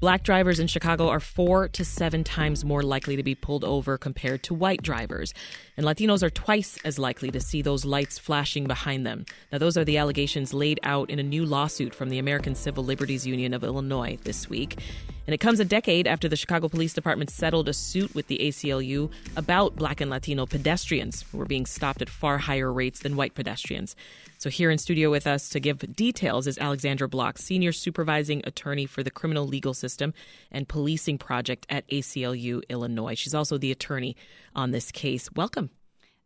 [0.00, 3.98] Black drivers in Chicago are four to seven times more likely to be pulled over
[3.98, 5.34] compared to white drivers.
[5.76, 9.26] And Latinos are twice as likely to see those lights flashing behind them.
[9.50, 12.84] Now, those are the allegations laid out in a new lawsuit from the American Civil
[12.84, 14.78] Liberties Union of Illinois this week.
[15.28, 18.38] And it comes a decade after the Chicago Police Department settled a suit with the
[18.38, 23.14] ACLU about black and Latino pedestrians who were being stopped at far higher rates than
[23.14, 23.94] white pedestrians.
[24.38, 28.86] So, here in studio with us to give details is Alexandra Block, Senior Supervising Attorney
[28.86, 30.14] for the Criminal Legal System
[30.50, 33.14] and Policing Project at ACLU Illinois.
[33.14, 34.16] She's also the attorney
[34.56, 35.28] on this case.
[35.36, 35.68] Welcome.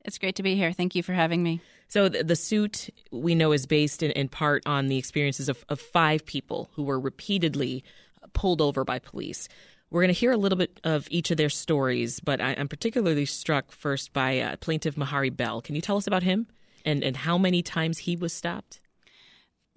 [0.04, 0.72] It's great to be here.
[0.72, 1.60] Thank you for having me.
[1.88, 5.64] So, the, the suit we know is based in, in part on the experiences of,
[5.68, 7.82] of five people who were repeatedly
[8.32, 9.48] pulled over by police.
[9.90, 12.66] We're going to hear a little bit of each of their stories, but I, am
[12.66, 15.60] particularly struck first by uh, plaintiff Mahari Bell.
[15.60, 16.46] Can you tell us about him
[16.84, 18.80] and, and how many times he was stopped?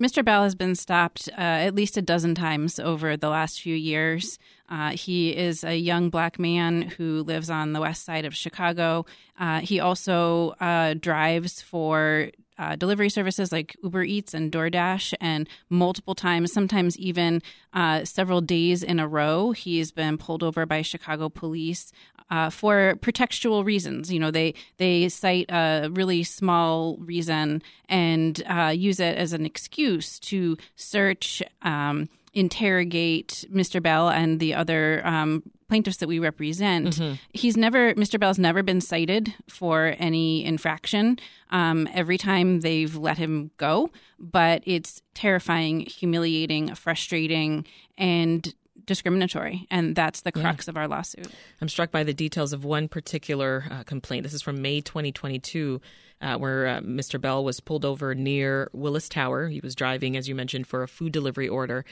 [0.01, 0.23] Mr.
[0.25, 4.37] Bell has been stopped uh, at least a dozen times over the last few years.
[4.67, 9.05] Uh, he is a young black man who lives on the west side of Chicago.
[9.39, 15.47] Uh, he also uh, drives for uh, delivery services like Uber Eats and DoorDash, and
[15.69, 17.41] multiple times, sometimes even
[17.73, 21.91] uh, several days in a row, he's been pulled over by Chicago police
[22.29, 24.11] uh, for pretextual reasons.
[24.11, 29.45] You know, they they cite a really small reason and uh, use it as an
[29.45, 31.43] excuse to search.
[31.61, 33.81] Um, interrogate Mr.
[33.81, 36.87] Bell and the other um, plaintiffs that we represent.
[36.87, 37.15] Mm-hmm.
[37.33, 38.19] He's never, Mr.
[38.19, 41.17] Bell's never been cited for any infraction.
[41.49, 47.65] Um, every time they've let him go, but it's terrifying, humiliating, frustrating,
[47.97, 48.53] and
[48.85, 50.71] discriminatory, and that's the crux yeah.
[50.71, 51.27] of our lawsuit.
[51.61, 54.23] I'm struck by the details of one particular uh, complaint.
[54.23, 55.81] This is from May 2022.
[56.21, 57.19] Uh, where uh, Mr.
[57.19, 59.49] Bell was pulled over near Willis Tower.
[59.49, 61.83] He was driving, as you mentioned, for a food delivery order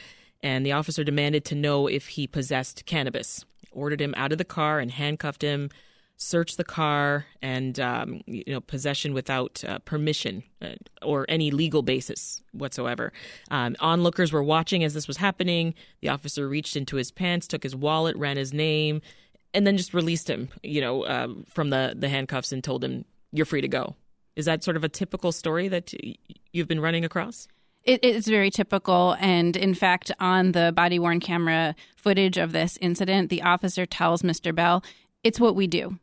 [0.43, 3.45] and the officer demanded to know if he possessed cannabis.
[3.71, 5.71] Ordered him out of the car and handcuffed him,
[6.17, 11.81] searched the car, and um, you know possession without uh, permission uh, or any legal
[11.81, 13.11] basis whatsoever.
[13.49, 15.73] Um, onlookers were watching as this was happening.
[16.01, 19.01] The officer reached into his pants, took his wallet, ran his name,
[19.55, 20.49] and then just released him.
[20.61, 23.95] You know, uh, from the the handcuffs and told him, "You're free to go."
[24.35, 25.93] Is that sort of a typical story that
[26.51, 27.47] you've been running across?
[27.83, 29.15] It is very typical.
[29.19, 34.21] And in fact, on the body worn camera footage of this incident, the officer tells
[34.21, 34.55] Mr.
[34.55, 34.83] Bell,
[35.23, 35.99] it's what we do.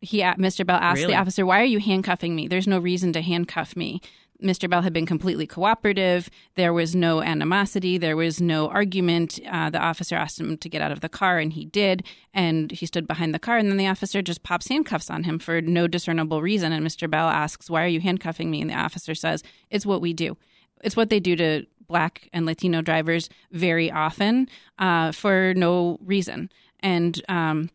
[0.00, 0.66] He, Mr.
[0.66, 1.14] Bell asked really?
[1.14, 2.48] the officer, Why are you handcuffing me?
[2.48, 4.00] There's no reason to handcuff me.
[4.42, 4.68] Mr.
[4.68, 6.28] Bell had been completely cooperative.
[6.56, 7.96] There was no animosity.
[7.96, 9.40] There was no argument.
[9.50, 12.04] Uh, the officer asked him to get out of the car, and he did.
[12.34, 15.38] And he stood behind the car, and then the officer just pops handcuffs on him
[15.38, 16.72] for no discernible reason.
[16.72, 17.08] And Mr.
[17.08, 18.60] Bell asks, Why are you handcuffing me?
[18.60, 20.36] And the officer says, It's what we do
[20.82, 24.48] it's what they do to black and Latino drivers very often
[24.78, 26.50] uh, for no reason.
[26.80, 27.70] And um,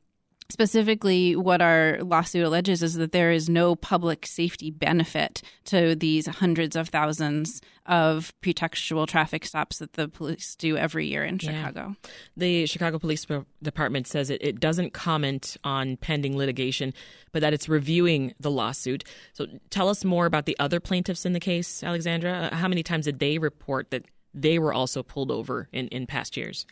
[0.52, 6.26] Specifically, what our lawsuit alleges is that there is no public safety benefit to these
[6.26, 11.96] hundreds of thousands of pretextual traffic stops that the police do every year in Chicago.
[12.04, 12.12] Yeah.
[12.36, 13.28] The Chicago Police
[13.62, 16.96] Department says it, it doesn't comment on pending litigation,
[17.32, 19.04] but that it's reviewing the lawsuit.
[19.34, 22.50] So tell us more about the other plaintiffs in the case, Alexandra.
[22.52, 26.08] Uh, how many times did they report that they were also pulled over in, in
[26.08, 26.66] past years?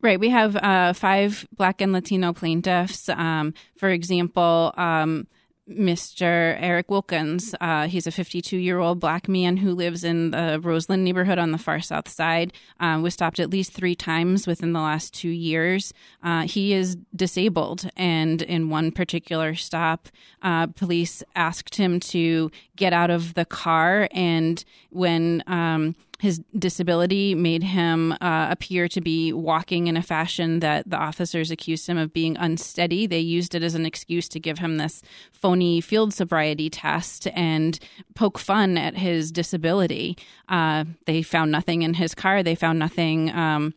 [0.00, 0.20] Right.
[0.20, 3.08] We have uh, five Black and Latino plaintiffs.
[3.08, 5.26] Um, for example, um,
[5.68, 6.56] Mr.
[6.60, 7.54] Eric Wilkins.
[7.60, 11.52] Uh, he's a 52 year old black man who lives in the Roseland neighborhood on
[11.52, 12.52] the far south side.
[12.80, 15.92] Uh, was stopped at least three times within the last two years.
[16.22, 20.08] Uh, he is disabled, and in one particular stop,
[20.42, 24.08] uh, police asked him to get out of the car.
[24.12, 30.60] And when um, his disability made him uh, appear to be walking in a fashion
[30.60, 33.06] that the officers accused him of being unsteady.
[33.06, 35.02] They used it as an excuse to give him this
[35.32, 37.78] phony field sobriety test and
[38.14, 40.18] poke fun at his disability.
[40.48, 42.42] Uh, they found nothing in his car.
[42.42, 43.30] They found nothing.
[43.30, 43.74] Um,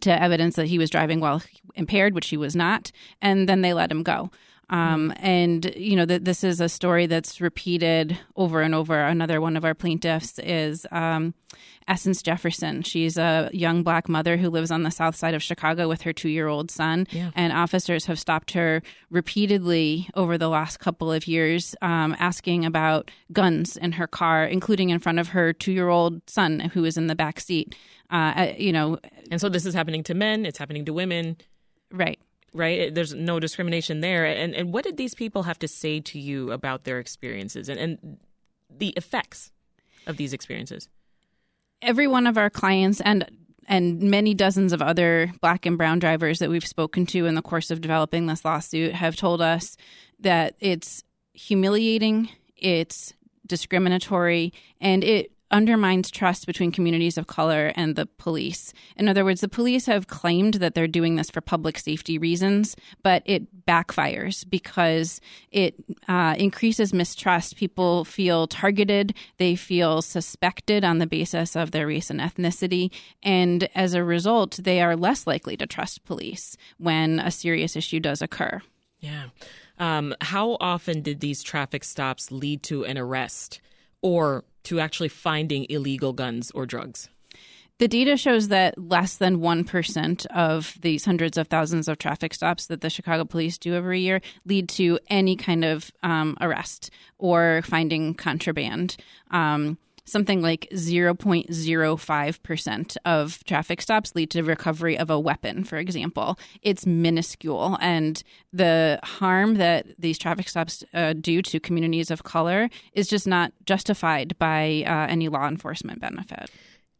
[0.00, 1.42] to evidence that he was driving while
[1.74, 2.90] impaired, which he was not,
[3.20, 4.30] and then they let him go.
[4.72, 8.98] Um, and you know that this is a story that's repeated over and over.
[8.98, 11.34] Another one of our plaintiffs is um,
[11.86, 12.80] Essence Jefferson.
[12.80, 16.14] She's a young black mother who lives on the south side of Chicago with her
[16.14, 17.06] two-year-old son.
[17.10, 17.32] Yeah.
[17.34, 23.10] And officers have stopped her repeatedly over the last couple of years, um, asking about
[23.30, 27.14] guns in her car, including in front of her two-year-old son who is in the
[27.14, 27.74] back seat.
[28.10, 28.98] Uh, uh you know,
[29.30, 30.46] and so this is happening to men.
[30.46, 31.36] It's happening to women.
[31.90, 32.18] Right
[32.54, 32.94] right?
[32.94, 34.24] There's no discrimination there.
[34.24, 37.78] And and what did these people have to say to you about their experiences and,
[37.78, 38.18] and
[38.70, 39.52] the effects
[40.06, 40.88] of these experiences?
[41.80, 43.30] Every one of our clients and
[43.68, 47.42] and many dozens of other black and brown drivers that we've spoken to in the
[47.42, 49.76] course of developing this lawsuit have told us
[50.20, 53.14] that it's humiliating, it's
[53.46, 58.72] discriminatory, and it undermines trust between communities of color and the police.
[58.96, 62.74] In other words, the police have claimed that they're doing this for public safety reasons,
[63.02, 65.20] but it backfires because
[65.50, 65.74] it
[66.08, 67.56] uh, increases mistrust.
[67.56, 72.90] People feel targeted, they feel suspected on the basis of their race and ethnicity,
[73.22, 78.00] and as a result, they are less likely to trust police when a serious issue
[78.00, 78.62] does occur.
[79.00, 79.26] Yeah.
[79.78, 83.60] Um, how often did these traffic stops lead to an arrest?
[84.02, 87.08] Or to actually finding illegal guns or drugs?
[87.78, 92.66] The data shows that less than 1% of these hundreds of thousands of traffic stops
[92.66, 97.62] that the Chicago police do every year lead to any kind of um, arrest or
[97.64, 98.96] finding contraband.
[99.32, 106.38] Um, something like 0.05% of traffic stops lead to recovery of a weapon, for example.
[106.62, 107.78] It's minuscule.
[107.80, 108.22] And
[108.52, 113.52] the harm that these traffic stops uh, do to communities of color is just not
[113.64, 116.50] justified by uh, any law enforcement benefit.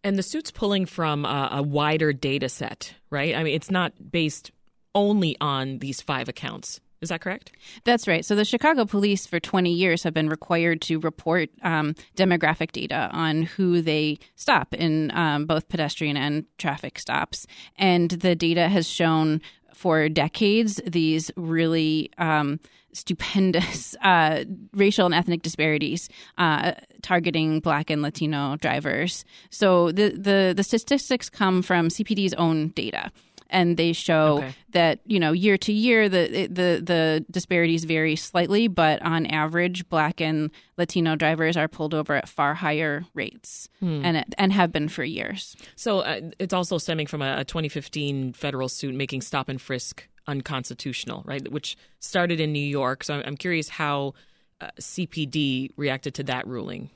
[0.04, 3.37] And the suit's pulling from a, a wider data set, right?
[3.37, 4.50] I mean, it's not based
[4.94, 6.81] only on these five accounts.
[7.02, 7.50] Is that correct?
[7.82, 8.25] That's right.
[8.25, 13.10] So the Chicago police for 20 years have been required to report um, demographic data
[13.12, 17.44] on who they stop in um, both pedestrian and traffic stops.
[17.76, 19.40] And the data has shown
[19.75, 22.60] for decades these really um,
[22.93, 26.08] stupendous uh, racial and ethnic disparities
[26.38, 26.72] uh,
[27.02, 29.25] targeting Black and Latino drivers.
[29.50, 33.10] So the, the, the statistics come from CPD's own data
[33.52, 34.54] and they show okay.
[34.70, 39.88] that you know year to year the the the disparities vary slightly, but on average,
[39.88, 44.04] Black and Latino drivers are pulled over at far higher rates, hmm.
[44.04, 45.56] and and have been for years.
[45.76, 50.08] So uh, it's also stemming from a, a 2015 federal suit making stop and frisk
[50.26, 51.50] unconstitutional, right?
[51.50, 53.04] Which started in New York.
[53.04, 54.14] So I'm, I'm curious how
[54.60, 56.90] uh, CPD reacted to that ruling.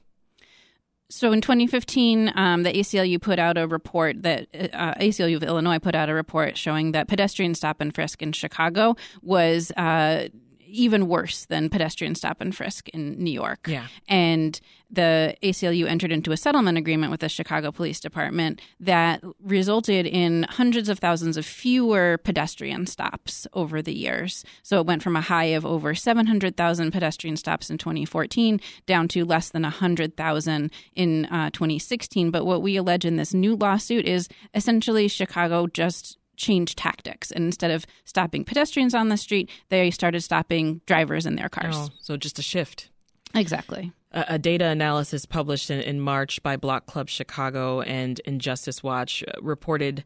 [1.09, 5.79] So in 2015, um, the ACLU put out a report that uh, ACLU of Illinois
[5.79, 10.29] put out a report showing that pedestrian stop and frisk in Chicago was uh,
[10.67, 13.67] even worse than pedestrian stop and frisk in New York.
[13.69, 13.87] Yeah.
[14.09, 14.61] And
[14.91, 20.45] the ACLU entered into a settlement agreement with the Chicago Police Department that resulted in
[20.45, 24.45] hundreds of thousands of fewer pedestrian stops over the years.
[24.63, 29.25] So it went from a high of over 700,000 pedestrian stops in 2014 down to
[29.25, 32.31] less than 100,000 in uh, 2016.
[32.31, 37.31] But what we allege in this new lawsuit is essentially Chicago just change tactics.
[37.31, 41.75] And instead of stopping pedestrians on the street, they started stopping drivers in their cars.
[41.77, 42.91] Oh, so just a shift.
[43.35, 43.93] Exactly.
[44.13, 49.23] A, a data analysis published in, in, March by Block Club Chicago and Injustice Watch
[49.41, 50.05] reported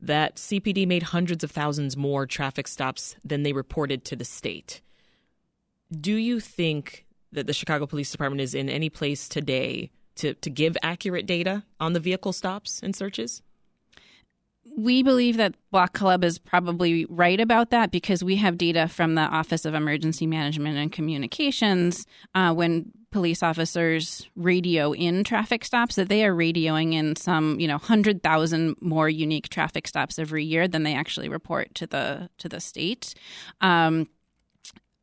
[0.00, 4.80] that CPD made hundreds of thousands more traffic stops than they reported to the state.
[5.90, 10.50] Do you think that the Chicago Police Department is in any place today to, to
[10.50, 13.42] give accurate data on the vehicle stops and searches?
[14.76, 19.14] We believe that Block Club is probably right about that because we have data from
[19.14, 25.96] the Office of Emergency Management and Communications uh, when police officers radio in traffic stops
[25.96, 30.68] that they are radioing in some you know 100,000 more unique traffic stops every year
[30.68, 33.14] than they actually report to the to the state.
[33.60, 34.08] Um,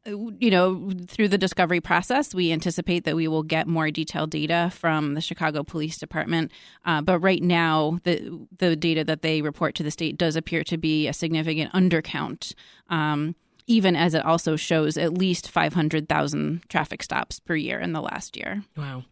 [0.06, 4.72] you know, through the discovery process, we anticipate that we will get more detailed data
[4.74, 6.52] from the Chicago Police Department.
[6.86, 10.64] Uh, but right now, the the data that they report to the state does appear
[10.66, 12.54] to be a significant undercount.
[12.90, 13.36] Um,
[13.68, 18.38] even as it also shows at least 500,000 traffic stops per year in the last
[18.38, 18.64] year.
[18.78, 19.06] Wow.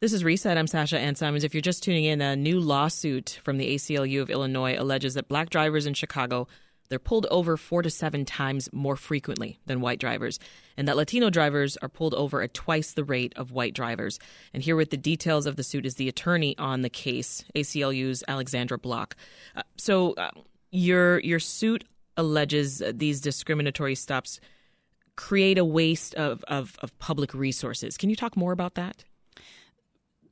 [0.00, 0.56] This is Reset.
[0.56, 1.44] I'm Sasha Ann Simons.
[1.44, 5.28] If you're just tuning in, a new lawsuit from the ACLU of Illinois alleges that
[5.28, 6.48] black drivers in Chicago
[6.90, 10.38] they're pulled over four to seven times more frequently than white drivers,
[10.76, 14.18] and that Latino drivers are pulled over at twice the rate of white drivers.
[14.52, 18.22] And here with the details of the suit is the attorney on the case, ACLU's
[18.28, 19.16] Alexandra Block.
[19.56, 20.30] Uh, so uh,
[20.70, 21.84] your your suit
[22.16, 24.40] alleges these discriminatory stops
[25.16, 27.96] create a waste of, of, of public resources.
[27.96, 29.04] Can you talk more about that?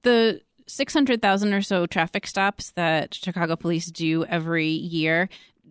[0.03, 5.29] The 600,000 or so traffic stops that Chicago police do every year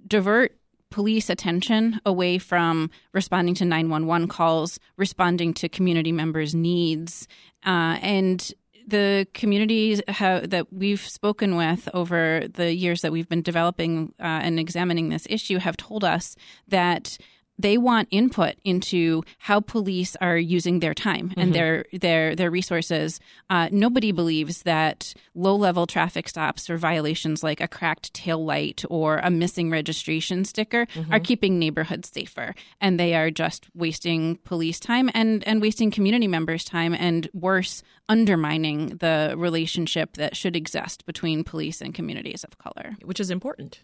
[0.07, 0.55] divert
[0.89, 7.27] police attention away from responding to 911 calls, responding to community members' needs.
[7.65, 8.53] Uh, and
[8.87, 14.59] the communities that we've spoken with over the years that we've been developing uh, and
[14.59, 16.37] examining this issue have told us
[16.69, 17.17] that
[17.59, 21.51] they want input into how police are using their time and mm-hmm.
[21.53, 23.19] their their their resources.
[23.49, 28.83] Uh, nobody believes that low level traffic stops or violations like a cracked tail light
[28.89, 31.13] or a missing registration sticker mm-hmm.
[31.13, 36.27] are keeping neighborhoods safer, and they are just wasting police time and and wasting community
[36.27, 42.57] members' time, and worse, undermining the relationship that should exist between police and communities of
[42.57, 43.81] color, which is important.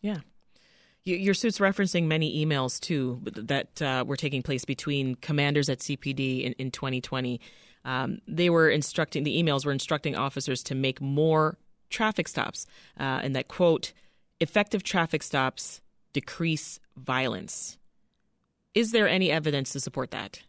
[0.00, 0.18] Yeah.
[1.04, 6.44] Your suit's referencing many emails too that uh, were taking place between commanders at CPD
[6.44, 7.40] in, in 2020.
[7.84, 11.58] Um, they were instructing the emails were instructing officers to make more
[11.90, 12.66] traffic stops,
[13.00, 13.92] uh, and that quote,
[14.38, 15.80] effective traffic stops
[16.12, 17.78] decrease violence.
[18.74, 20.42] Is there any evidence to support that?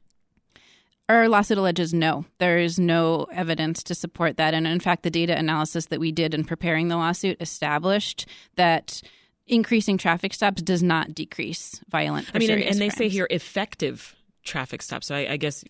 [1.10, 2.26] Our lawsuit alleges no.
[2.38, 4.54] There is no evidence to support that.
[4.54, 9.02] And in fact, the data analysis that we did in preparing the lawsuit established that
[9.48, 12.30] increasing traffic stops does not decrease violent.
[12.34, 15.08] I mean, and, and they say here effective traffic stops.
[15.08, 15.64] So I, I guess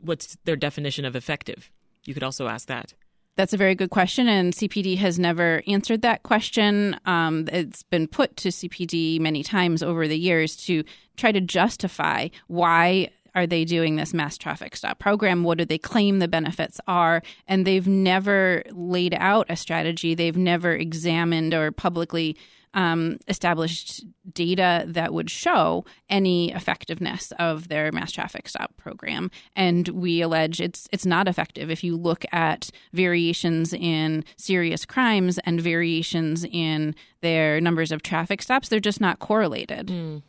[0.00, 1.70] what's their definition of effective?
[2.04, 2.94] You could also ask that.
[3.34, 7.00] That's a very good question, and CPD has never answered that question.
[7.06, 10.84] Um, it's been put to CPD many times over the years to
[11.16, 15.44] try to justify why are they doing this mass traffic stop program?
[15.44, 17.22] What do they claim the benefits are?
[17.48, 20.14] And they've never laid out a strategy.
[20.14, 22.36] They've never examined or publicly
[22.74, 29.88] um, established data that would show any effectiveness of their mass traffic stop program, and
[29.88, 31.70] we allege it's it's not effective.
[31.70, 38.42] If you look at variations in serious crimes and variations in their numbers of traffic
[38.42, 39.88] stops, they're just not correlated.
[39.88, 40.22] Mm.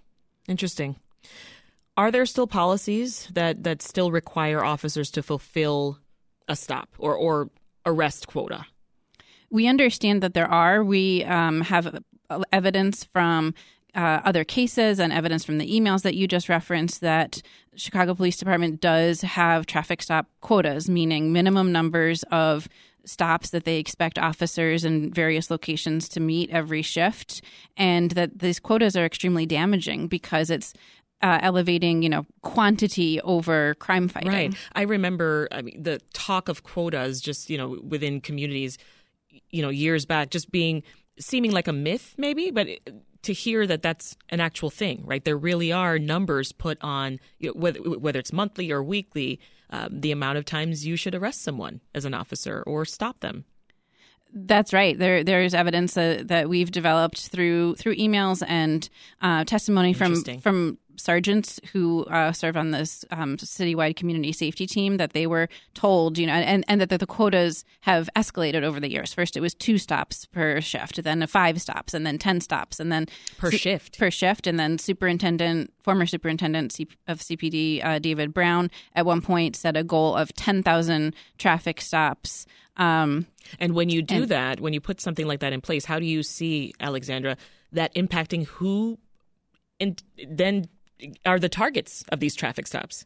[0.47, 0.97] Interesting.
[1.95, 5.99] Are there still policies that that still require officers to fulfill
[6.47, 7.49] a stop or or
[7.85, 8.65] arrest quota?
[9.49, 10.83] We understand that there are.
[10.83, 12.03] We um, have
[12.51, 13.53] evidence from
[13.95, 17.41] uh, other cases and evidence from the emails that you just referenced that
[17.75, 22.67] Chicago Police Department does have traffic stop quotas, meaning minimum numbers of
[23.05, 27.41] stops that they expect officers in various locations to meet every shift,
[27.77, 30.73] and that these quotas are extremely damaging because it's
[31.21, 34.31] uh, elevating, you know, quantity over crime fighting.
[34.31, 34.55] Right.
[34.75, 38.77] I remember I mean, the talk of quotas just, you know, within communities,
[39.49, 40.83] you know, years back, just being
[41.19, 42.67] seeming like a myth, maybe, but
[43.23, 45.23] to hear that that's an actual thing, right?
[45.23, 49.39] There really are numbers put on, you know, whether, whether it's monthly or weekly,
[49.69, 53.45] um, the amount of times you should arrest someone as an officer or stop them.
[54.35, 54.97] That's right.
[54.97, 58.89] There, there's evidence uh, that we've developed through through emails and
[59.21, 64.97] uh, testimony from from sergeants who uh, serve on this um, citywide community safety team
[64.97, 68.79] that they were told, you know, and, and that the, the, quotas have escalated over
[68.79, 69.13] the years.
[69.13, 72.91] First, it was two stops per shift, then five stops, and then 10 stops, and
[72.91, 73.07] then
[73.37, 73.99] per su- shift.
[73.99, 74.47] Per shift.
[74.47, 79.83] And then Superintendent, former Superintendent of CPD, uh, David Brown, at one point set a
[79.83, 82.45] goal of 10,000 traffic stops.
[82.77, 83.27] Um,
[83.59, 85.99] and when you do and, that, when you put something like that in place, how
[85.99, 87.37] do you see, Alexandra,
[87.71, 88.97] that impacting who
[89.79, 90.65] and then
[91.25, 93.05] are the targets of these traffic stops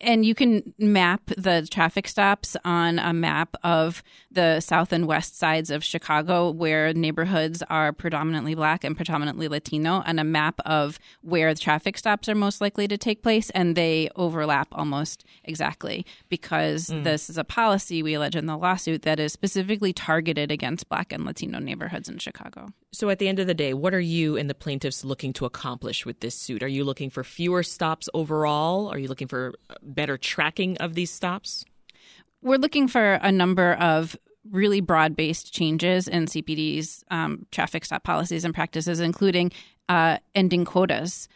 [0.00, 5.38] and you can map the traffic stops on a map of the south and west
[5.38, 10.98] sides of Chicago where neighborhoods are predominantly black and predominantly Latino, and a map of
[11.22, 16.04] where the traffic stops are most likely to take place, and they overlap almost exactly
[16.28, 17.04] because mm.
[17.04, 21.12] this is a policy we allege in the lawsuit that is specifically targeted against black
[21.12, 22.68] and Latino neighborhoods in Chicago.
[22.94, 25.46] So, at the end of the day, what are you and the plaintiffs looking to
[25.46, 26.62] accomplish with this suit?
[26.62, 28.88] Are you looking for fewer stops overall?
[28.88, 31.64] Are you looking for better tracking of these stops?
[32.40, 34.16] We're looking for a number of
[34.48, 39.50] really broad based changes in CPD's um, traffic stop policies and practices, including
[39.88, 41.28] uh, ending quotas,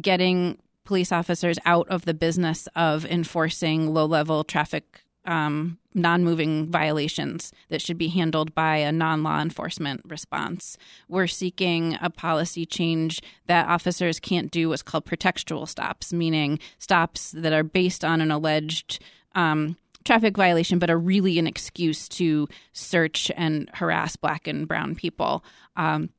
[0.00, 6.70] getting police officers out of the business of enforcing low level traffic um, non moving
[6.70, 10.76] violations that should be handled by a non law enforcement response.
[11.08, 17.30] We're seeking a policy change that officers can't do what's called pretextual stops, meaning stops
[17.32, 19.02] that are based on an alleged
[19.34, 24.94] um, traffic violation, but are really an excuse to search and harass black and brown
[24.94, 25.44] people.
[25.76, 26.10] Um,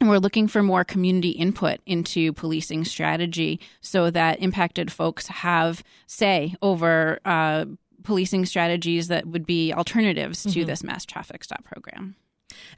[0.00, 5.82] and we're looking for more community input into policing strategy so that impacted folks have
[6.06, 7.64] say over uh,
[8.06, 10.66] policing strategies that would be alternatives to mm-hmm.
[10.66, 12.14] this mass traffic stop program.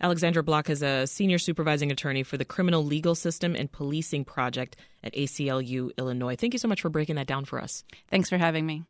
[0.01, 4.77] Alexandra Block is a senior supervising attorney for the Criminal Legal System and Policing Project
[5.05, 6.35] at ACLU Illinois.
[6.35, 7.85] Thank you so much for breaking that down for us.
[8.11, 8.85] Thanks for having me.